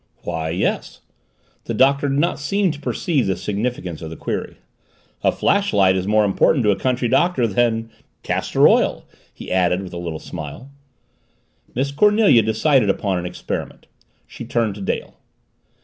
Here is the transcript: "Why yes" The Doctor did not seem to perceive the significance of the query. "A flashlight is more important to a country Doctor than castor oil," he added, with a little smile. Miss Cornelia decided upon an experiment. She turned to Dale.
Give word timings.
"Why 0.23 0.49
yes" 0.49 1.01
The 1.65 1.75
Doctor 1.75 2.09
did 2.09 2.17
not 2.17 2.39
seem 2.39 2.71
to 2.71 2.79
perceive 2.79 3.27
the 3.27 3.35
significance 3.37 4.01
of 4.01 4.09
the 4.09 4.15
query. 4.15 4.55
"A 5.23 5.31
flashlight 5.31 5.95
is 5.95 6.07
more 6.07 6.25
important 6.25 6.63
to 6.63 6.71
a 6.71 6.75
country 6.75 7.07
Doctor 7.07 7.45
than 7.45 7.91
castor 8.23 8.67
oil," 8.67 9.05
he 9.31 9.51
added, 9.51 9.83
with 9.83 9.93
a 9.93 9.97
little 9.99 10.17
smile. 10.17 10.71
Miss 11.75 11.91
Cornelia 11.91 12.41
decided 12.41 12.89
upon 12.89 13.19
an 13.19 13.27
experiment. 13.27 13.85
She 14.25 14.43
turned 14.43 14.73
to 14.73 14.81
Dale. 14.81 15.19